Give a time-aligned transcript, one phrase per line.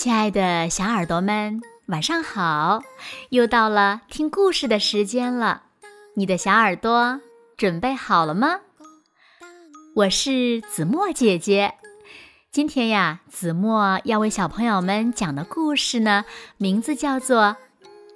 [0.00, 2.80] 亲爱的小耳朵们，晚上好！
[3.28, 5.64] 又到了听故事的时间了，
[6.14, 7.20] 你的小耳朵
[7.58, 8.60] 准备好了吗？
[9.94, 11.74] 我是子墨姐姐。
[12.50, 16.24] 今天呀，子墨要为小朋友们讲的故事呢，
[16.56, 17.38] 名字叫做《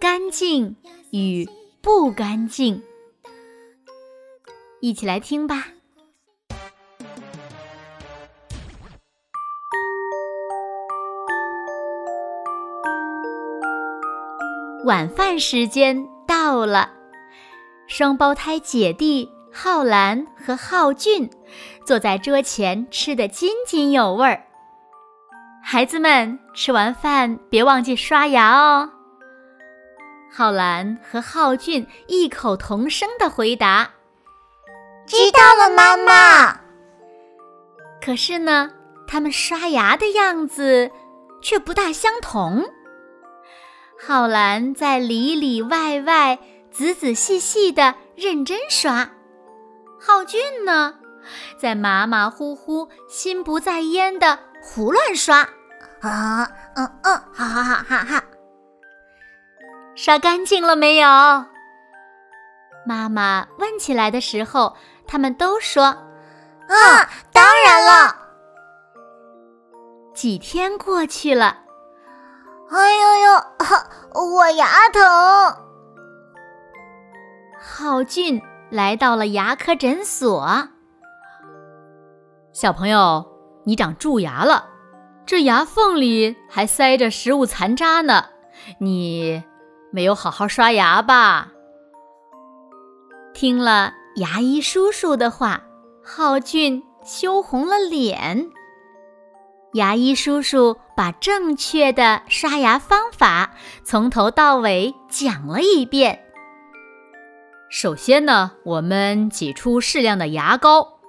[0.01, 0.77] 干净
[1.11, 1.47] 与
[1.83, 2.77] 不干净》，
[4.81, 5.74] 一起来听吧。
[14.85, 16.91] 晚饭时间到了，
[17.87, 21.31] 双胞胎姐弟浩然和浩俊
[21.87, 24.45] 坐在桌前吃得津津有味儿。
[25.63, 28.91] 孩子们吃完饭别忘记刷牙哦。
[30.31, 33.89] 浩然和浩俊异口同声的回答
[35.09, 36.61] ：“知道了，妈妈。”
[38.05, 38.71] 可是呢，
[39.07, 40.91] 他们刷牙的样子
[41.41, 42.63] 却不大相同。
[44.07, 46.39] 浩兰在里里外外
[46.71, 49.09] 仔仔细细的认真刷，
[49.99, 50.97] 浩俊呢，
[51.59, 55.49] 在马马虎虎、心不在焉的胡乱刷。
[56.03, 58.25] 啊，嗯嗯，哈哈哈哈哈！
[59.95, 61.09] 刷干净了没有？
[62.87, 65.85] 妈妈问起来的时候，他们都说
[66.69, 68.15] ：“啊，当然了。”
[70.13, 71.64] 几天过去了。
[72.75, 75.01] 哎呦呦，我牙疼！
[77.57, 80.45] 浩俊来到了牙科诊所。
[82.53, 83.25] 小朋友，
[83.65, 84.71] 你长蛀牙了，
[85.25, 88.25] 这牙缝里还塞着食物残渣呢，
[88.81, 89.45] 你
[89.93, 91.53] 没有好好刷牙吧？
[93.33, 95.63] 听了牙医叔叔的话，
[96.03, 98.51] 浩俊羞红了脸。
[99.75, 106.21] 牙医叔叔把正确的刷牙方法从头到尾讲了一遍。
[107.71, 111.01] 首先呢，我们挤出适量的牙膏，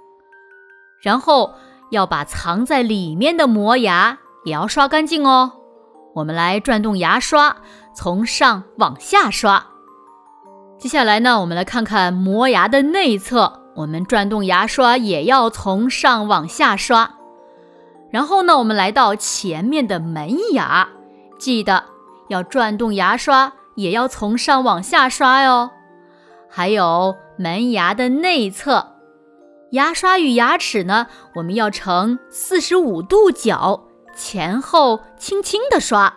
[1.01, 1.53] 然后
[1.91, 5.51] 要把藏在里面的磨牙也要刷干净哦。
[6.15, 7.57] 我们来转动牙刷，
[7.93, 9.67] 从上往下刷。
[10.79, 17.14] 接下来呢，我们来看看磨牙的内侧，我们转动牙刷也要从上往下刷。
[18.15, 20.87] 然后呢，我们来到前面的门牙，
[21.37, 21.83] 记得
[22.29, 25.71] 要转动牙刷，也要从上往下刷哟。
[26.49, 28.93] 还有门牙的内侧，
[29.71, 33.83] 牙刷与牙齿呢，我们要呈四十五度角，
[34.15, 36.13] 前后轻轻的刷。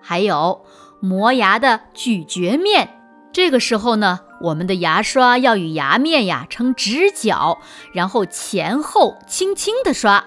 [0.00, 0.64] 还有
[1.00, 2.98] 磨牙的咀嚼面，
[3.30, 7.58] 这个时候呢，我们的牙刷要与牙面呀成直角，
[7.92, 10.24] 然后前后轻轻的刷。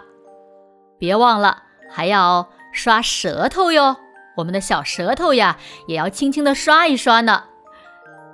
[1.00, 3.98] 别忘了，还要刷舌头哟。
[4.36, 7.46] 我们的小舌头呀，也要轻轻的刷一刷呢。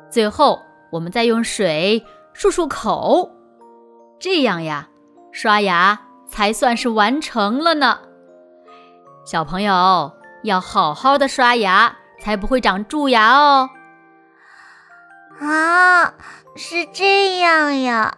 [0.10, 2.06] 最后，我们再用水
[2.36, 3.32] 漱漱口，
[4.20, 4.90] 这样呀，
[5.32, 8.00] 刷牙才算是完成了呢。
[9.26, 10.12] 小朋友
[10.44, 13.70] 要好好的刷牙，才不会长蛀牙哦。
[15.40, 16.14] 啊，
[16.56, 18.18] 是这样呀，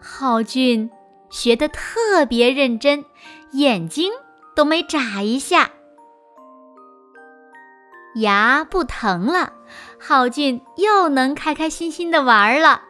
[0.00, 0.90] 浩俊。
[1.32, 3.04] 学得特别认真，
[3.52, 4.12] 眼睛
[4.54, 5.70] 都没眨一下。
[8.16, 9.54] 牙不疼了，
[9.98, 12.82] 浩俊又能开开心心的玩了。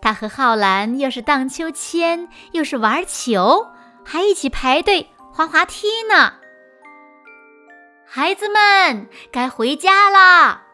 [0.00, 3.68] 他和浩然又是荡秋千，又是玩球，
[4.04, 6.34] 还一起排队滑滑梯呢。
[8.04, 10.64] 孩子们，该回家啦！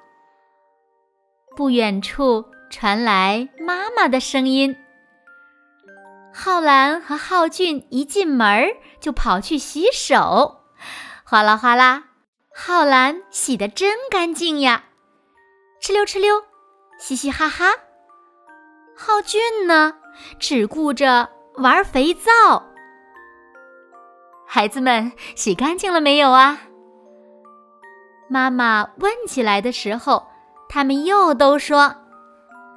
[1.55, 4.75] 不远处传来妈妈的声音。
[6.41, 8.69] 浩兰和浩俊一进门
[9.01, 10.61] 就跑去洗手，
[11.25, 12.05] 哗啦哗啦，
[12.55, 14.85] 浩兰洗得真干净呀！
[15.83, 16.45] 哧溜哧溜，
[17.01, 17.73] 嘻嘻哈哈。
[18.97, 19.95] 浩俊呢，
[20.39, 22.63] 只顾着玩肥皂。
[24.47, 26.61] 孩子们洗干净了没有啊？
[28.31, 30.29] 妈妈问起来的时候，
[30.69, 31.81] 他们又都说：“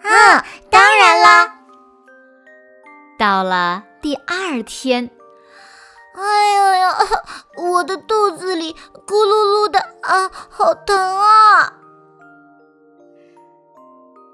[0.01, 1.57] 啊，当然了。”
[3.21, 5.11] 到了第二天，
[6.15, 6.97] 哎呀呀，
[7.55, 8.73] 我的肚子里
[9.05, 11.71] 咕噜噜的啊，好疼啊！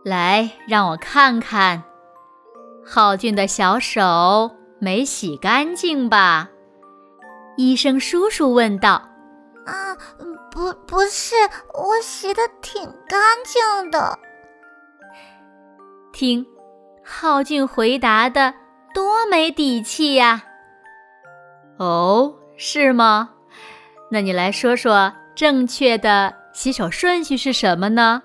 [0.05, 1.83] 来，让我看看，
[2.85, 6.47] 浩俊的小手没洗干净吧？
[7.57, 8.91] 医生叔叔问道。
[9.65, 9.97] 啊，
[10.49, 11.35] 不，不是，
[11.73, 14.17] 我洗的挺干净的。
[16.13, 16.47] 听，
[17.03, 18.53] 浩俊回答的。
[18.97, 20.43] 多没底气呀！
[21.77, 23.29] 哦，是吗？
[24.09, 28.23] 那你来说说正确的洗手顺序是什么呢？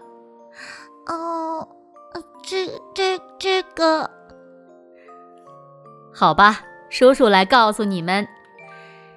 [1.07, 1.69] 哦，
[2.43, 4.11] 这这这个，
[6.11, 8.27] 好吧，叔叔来告诉你们。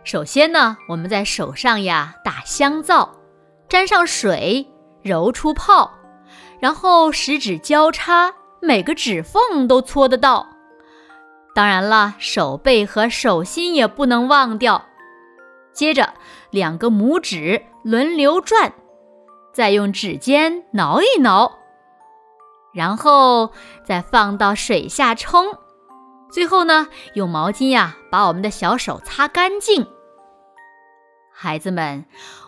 [0.04, 3.16] 首先呢，我们在手上呀打香皂，
[3.70, 4.70] 沾上水，
[5.02, 5.90] 揉出泡，
[6.60, 10.50] 然后十指交叉，每个指缝都搓得到。
[11.56, 14.84] 当然了，手背和手心也不能忘掉。
[15.72, 16.14] 接着，
[16.50, 18.74] 两个拇指轮流转，
[19.54, 21.60] 再用指尖挠一挠，
[22.74, 23.52] 然后
[23.86, 25.46] 再放到水下冲。
[26.30, 29.88] 最后呢，用毛巾呀把我们的小手擦干净。
[31.34, 32.04] 孩子们，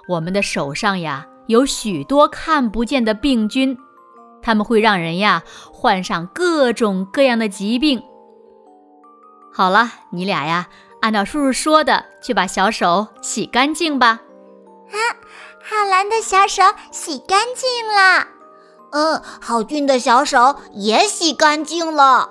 [0.09, 3.77] 我们的手上呀有许多看不见的病菌，
[4.41, 8.03] 它们会让人呀患上各种各样的疾病。
[9.57, 10.67] 好了，你俩呀。
[11.01, 14.21] 按照叔叔说的，去把小手洗干净吧。
[14.91, 14.97] 啊，
[15.63, 16.61] 浩兰的小手
[16.91, 18.27] 洗干净了。
[18.91, 22.29] 嗯，浩俊的小手也洗干净了。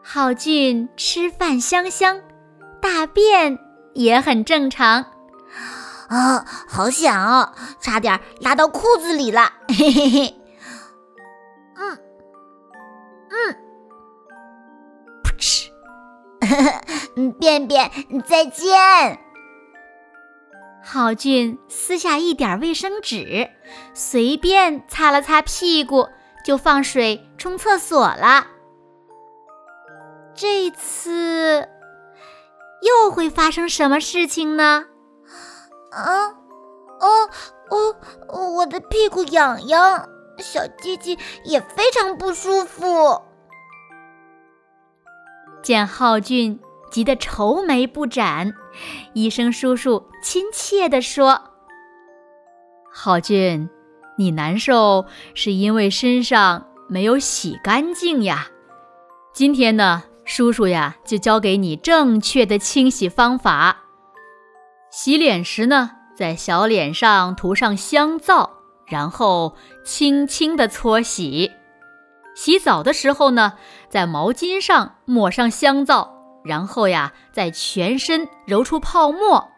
[0.00, 2.20] 浩俊吃饭香香，
[2.80, 3.58] 大便
[3.94, 5.06] 也很正常。
[6.08, 9.54] 啊，好想哦，差点拉到裤子里了。
[9.76, 10.41] 嘿嘿嘿。
[17.38, 17.90] 便便，
[18.26, 19.18] 再见。
[20.84, 23.50] 郝俊撕下一点卫生纸，
[23.94, 26.08] 随便擦了擦屁股，
[26.44, 28.48] 就放水冲厕所了。
[30.34, 31.68] 这次
[32.80, 34.86] 又会发生什么事情呢？
[35.92, 36.26] 啊，
[36.98, 37.30] 哦
[38.28, 40.08] 哦，我的屁股痒痒，
[40.38, 43.22] 小鸡鸡也非常不舒服。
[45.62, 46.58] 见浩俊
[46.90, 48.52] 急得愁眉不展，
[49.14, 51.40] 医生叔叔亲切地说
[52.92, 53.70] ：“浩俊，
[54.18, 58.48] 你难受是因为身上没有洗干净呀。
[59.32, 63.84] 今天呢，叔叔呀就教给你正确的清洗方法。
[64.90, 68.50] 洗脸时呢，在小脸上涂上香皂，
[68.86, 71.50] 然后轻轻地搓洗。”
[72.34, 73.54] 洗澡的时候呢，
[73.88, 79.48] 在毛巾上抹上香皂，然后呀，在全身揉出泡沫，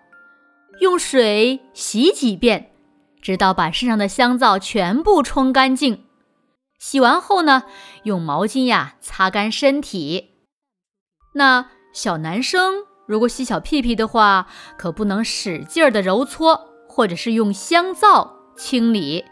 [0.80, 2.72] 用水洗几遍，
[3.22, 6.04] 直到把身上的香皂全部冲干净。
[6.80, 7.62] 洗完后呢，
[8.02, 10.32] 用毛巾呀擦干身体。
[11.34, 19.24] 那小男生如果洗小屁屁的话，可不能使劲儿的揉搓，或者是用香皂清理，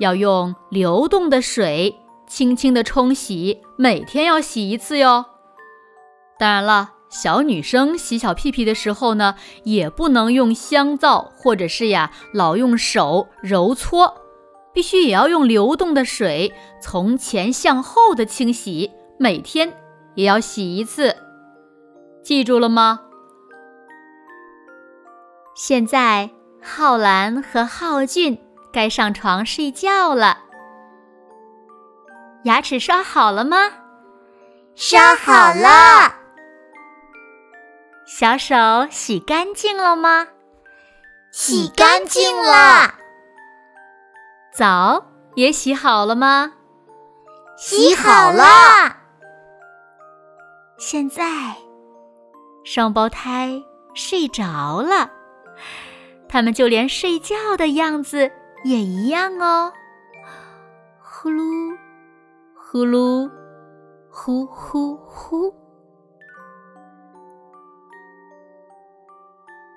[0.00, 1.96] 要用流动的水。
[2.34, 5.24] 轻轻的冲洗，每天要洗一次哟。
[6.36, 14.12] 当然了，小女生洗小屁屁的时候呢，也不能用香皂，或者是呀老用手揉搓，
[14.72, 16.52] 必须也要用流动的水
[16.82, 19.72] 从前向后的清洗，每天
[20.16, 21.14] 也要洗一次。
[22.24, 23.02] 记住了吗？
[25.54, 28.36] 现在浩兰和浩俊
[28.72, 30.40] 该上床睡觉了。
[32.44, 33.56] 牙齿刷好了吗？
[34.74, 36.14] 刷好了。
[38.06, 38.54] 小手
[38.90, 40.28] 洗干净了吗？
[41.32, 42.94] 洗干净了。
[44.52, 45.04] 澡
[45.34, 46.52] 也洗好了吗？
[47.56, 48.44] 洗好了。
[50.76, 51.56] 现在，
[52.64, 53.62] 双胞胎
[53.94, 55.10] 睡着了，
[56.28, 58.30] 他们就连睡觉的样子
[58.64, 59.72] 也一样哦。
[61.00, 61.74] 呼噜。
[62.74, 63.30] 呼噜，
[64.10, 65.54] 呼呼呼！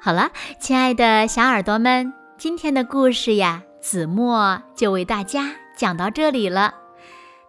[0.01, 6.73] 好了，亲爱的小耳朵们，今天的故事呀，子墨就为大家讲到这里了。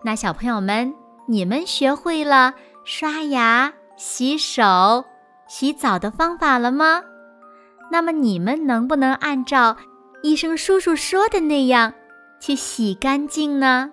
[0.02, 0.94] 那小朋友们，
[1.26, 2.52] 你们学会了
[2.84, 5.06] 刷牙、洗手、
[5.46, 7.02] 洗澡的方法了吗？
[7.90, 9.78] 那么你们能不能按照
[10.22, 11.94] 医生叔叔说的那样
[12.38, 13.92] 去洗干净呢？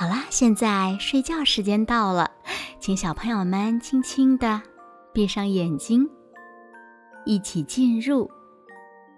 [0.00, 2.30] 好啦，现在睡觉时间到了，
[2.78, 4.62] 请小朋友们轻轻的
[5.12, 6.08] 闭上眼睛，
[7.26, 8.26] 一起进入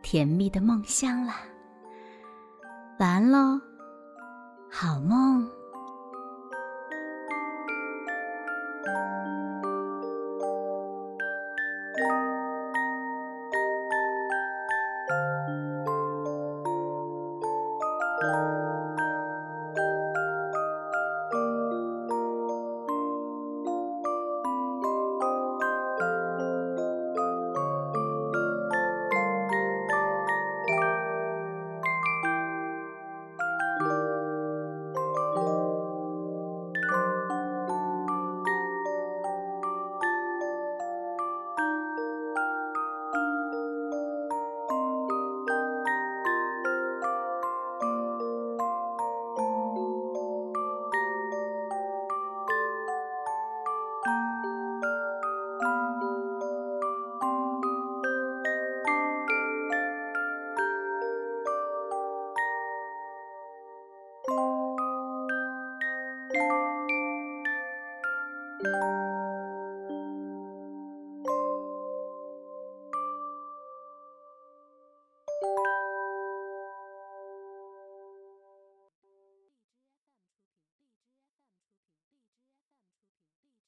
[0.02, 1.36] 甜蜜的梦乡啦。
[2.98, 3.60] 晚安喽，
[4.68, 5.48] 好梦。